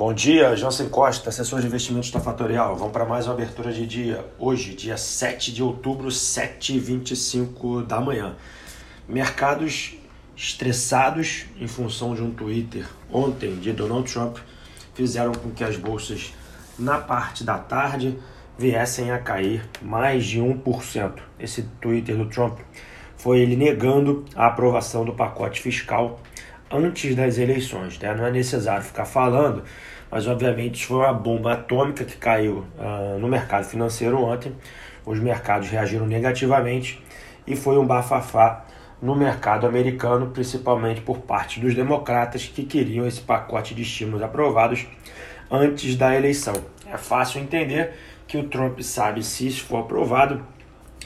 [0.00, 2.74] Bom dia, Jansen Costa, assessor de investimentos da Fatorial.
[2.74, 4.24] Vamos para mais uma abertura de dia.
[4.38, 8.34] Hoje, dia 7 de outubro, 7h25 da manhã.
[9.06, 9.98] Mercados
[10.34, 14.38] estressados em função de um Twitter ontem de Donald Trump
[14.94, 16.32] fizeram com que as bolsas
[16.78, 18.18] na parte da tarde
[18.58, 21.12] viessem a cair mais de 1%.
[21.38, 22.58] Esse Twitter do Trump
[23.18, 26.18] foi ele negando a aprovação do pacote fiscal
[26.70, 27.98] antes das eleições.
[27.98, 28.14] Né?
[28.14, 29.64] Não é necessário ficar falando,
[30.10, 34.52] mas obviamente isso foi uma bomba atômica que caiu uh, no mercado financeiro ontem.
[35.04, 37.02] Os mercados reagiram negativamente
[37.46, 38.64] e foi um bafafá
[39.02, 44.86] no mercado americano, principalmente por parte dos democratas que queriam esse pacote de estímulos aprovados
[45.50, 46.54] antes da eleição.
[46.86, 47.94] É fácil entender
[48.26, 50.44] que o Trump sabe se isso for aprovado,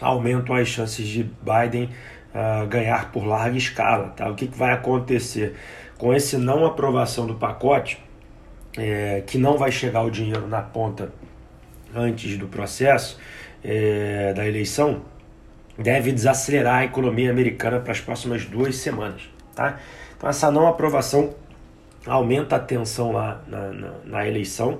[0.01, 1.89] aumentam as chances de Biden
[2.35, 4.09] uh, ganhar por larga escala.
[4.17, 4.29] Tá?
[4.29, 5.55] O que, que vai acontecer
[5.97, 8.03] com esse não aprovação do pacote,
[8.77, 11.13] é, que não vai chegar o dinheiro na ponta
[11.95, 13.19] antes do processo
[13.63, 15.03] é, da eleição,
[15.79, 19.23] deve desacelerar a economia americana para as próximas duas semanas.
[19.55, 19.79] Tá?
[20.17, 21.35] Então, essa não aprovação
[22.07, 24.79] aumenta a tensão lá na, na, na eleição.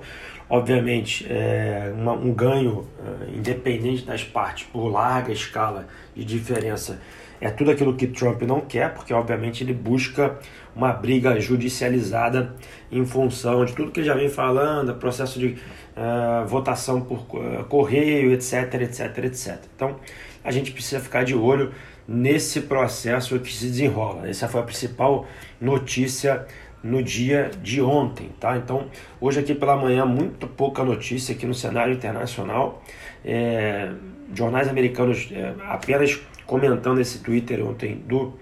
[0.49, 6.99] Obviamente, é uma, um ganho é, independente das partes por larga escala de diferença
[7.39, 10.37] é tudo aquilo que Trump não quer, porque obviamente ele busca
[10.75, 12.55] uma briga judicializada
[12.91, 17.63] em função de tudo que ele já vem falando, processo de uh, votação por uh,
[17.65, 19.59] correio, etc, etc, etc.
[19.75, 19.95] Então,
[20.43, 21.71] a gente precisa ficar de olho
[22.07, 24.27] nesse processo que se desenrola.
[24.27, 25.25] Essa foi a principal
[25.59, 26.45] notícia
[26.85, 28.55] no dia de ontem, tá?
[28.57, 28.85] Então,
[29.19, 32.83] hoje aqui pela manhã, muito pouca notícia aqui no cenário internacional.
[33.25, 33.91] É,
[34.31, 38.35] jornais americanos é, apenas comentando esse Twitter ontem do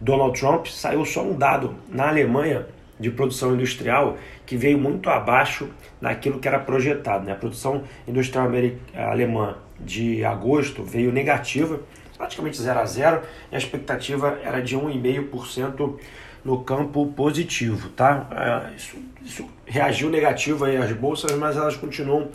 [0.00, 2.66] Donald Trump, saiu só um dado na Alemanha
[3.00, 5.68] de produção industrial que veio muito abaixo
[6.00, 7.24] daquilo que era projetado.
[7.24, 7.32] Né?
[7.32, 8.48] A produção industrial
[8.94, 11.80] alemã de agosto veio negativa,
[12.16, 15.98] praticamente 0 a 0, e a expectativa era de 1,5%
[16.44, 17.88] no campo positivo.
[17.90, 18.26] Tá?
[18.70, 22.28] É, isso, isso reagiu negativo aí às bolsas, mas elas continuam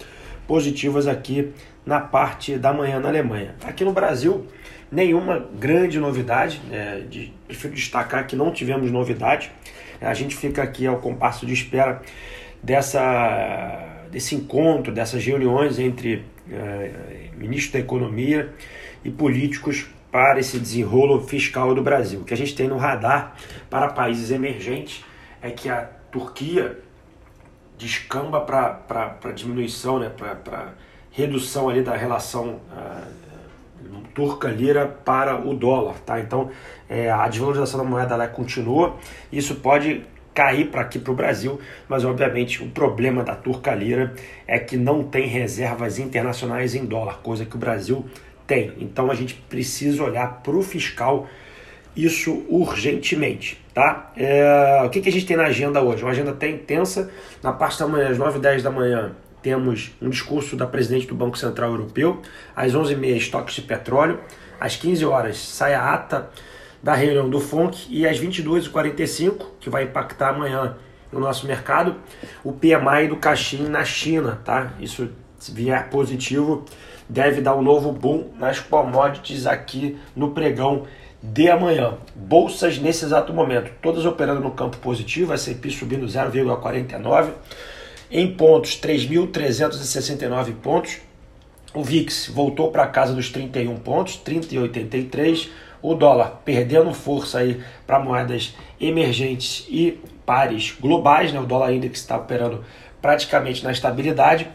[0.47, 1.51] positivas aqui
[1.85, 3.55] na parte da manhã na Alemanha.
[3.63, 4.45] Aqui no Brasil,
[4.91, 6.61] nenhuma grande novidade.
[6.71, 9.51] É, de, prefiro destacar que não tivemos novidade.
[9.99, 12.01] A gente fica aqui ao compasso de espera
[12.61, 16.91] dessa, desse encontro, dessas reuniões entre é,
[17.37, 18.53] ministros da Economia
[19.03, 22.19] e políticos para esse desenrolo fiscal do Brasil.
[22.19, 23.33] O que a gente tem no radar
[23.67, 25.03] para países emergentes
[25.41, 26.79] é que a Turquia
[27.79, 30.75] descamba para diminuição, né, para
[31.09, 33.23] redução ali da relação uh,
[34.13, 36.19] turca lira para o dólar, tá?
[36.19, 36.51] Então
[36.87, 38.95] é, a desvalorização da moeda lá continua,
[39.31, 41.59] isso pode cair para aqui para o Brasil,
[41.89, 44.13] mas obviamente o problema da turca lira
[44.47, 48.05] é que não tem reservas internacionais em dólar, coisa que o Brasil
[48.47, 48.73] tem.
[48.79, 51.27] Então a gente precisa olhar para o fiscal
[51.95, 54.11] isso urgentemente, tá?
[54.17, 56.03] É, o que, que a gente tem na agenda hoje?
[56.03, 57.11] Uma agenda até intensa,
[57.41, 59.11] na parte da manhã, às 9 e 10 da manhã,
[59.43, 62.21] temos um discurso da presidente do Banco Central Europeu,
[62.55, 64.19] às 11h30 estoques de petróleo,
[64.59, 66.29] às 15 horas sai a ata
[66.81, 70.75] da reunião do FONC e às 22h45, que vai impactar amanhã
[71.11, 71.95] no nosso mercado,
[72.43, 74.73] o PMI do Caixin na China, tá?
[74.79, 75.09] Isso
[75.51, 76.63] vier positivo,
[77.09, 80.83] deve dar um novo boom nas commodities aqui no pregão
[81.21, 81.93] de amanhã.
[82.15, 87.31] Bolsas nesse exato momento, todas operando no campo positivo, a S&P subindo 0,49,
[88.11, 90.97] em pontos, 3.369 pontos.
[91.73, 95.49] O VIX voltou para casa dos 31 pontos, 30,83.
[95.81, 101.39] O dólar perdendo força aí para moedas emergentes e pares globais, né?
[101.39, 102.63] O dólar index está operando
[103.01, 104.47] praticamente na estabilidade.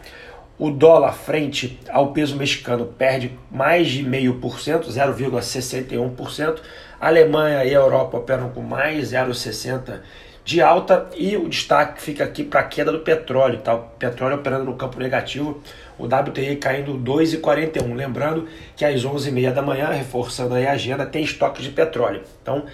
[0.59, 6.59] O dólar frente ao peso mexicano perde mais de 0,5%, 0,61%.
[7.01, 10.01] A Alemanha e a Europa operam com mais 0,60%
[10.45, 13.75] de alta e o destaque fica aqui para a queda do petróleo, tá?
[13.75, 15.63] O petróleo operando no campo negativo,
[15.99, 17.95] o WTI caindo 2,41.
[17.95, 22.23] Lembrando que às 11h30 da manhã, reforçando aí a agenda, tem estoque de petróleo.
[22.43, 22.65] Então,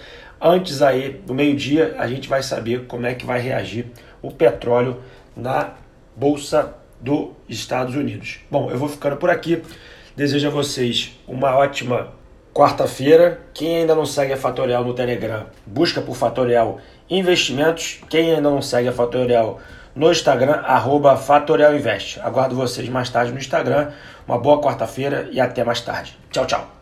[0.41, 3.87] antes aí do meio-dia, a gente vai saber como é que vai reagir
[4.21, 5.01] o petróleo
[5.35, 5.73] na
[6.15, 6.73] Bolsa
[7.05, 8.39] dos Estados Unidos.
[8.49, 9.61] Bom, eu vou ficando por aqui.
[10.15, 12.09] Desejo a vocês uma ótima
[12.53, 13.41] quarta-feira.
[13.53, 16.79] Quem ainda não segue a Fatorial no Telegram, busca por Fatorial
[17.09, 18.01] Investimentos.
[18.09, 19.59] Quem ainda não segue a Fatorial
[19.95, 22.19] no Instagram, arroba Fatorial Invest.
[22.21, 23.91] Aguardo vocês mais tarde no Instagram.
[24.27, 26.17] Uma boa quarta-feira e até mais tarde.
[26.31, 26.74] Tchau, tchau.